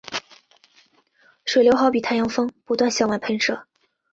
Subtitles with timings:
[1.45, 3.67] 水流好比太阳风不断向外喷射。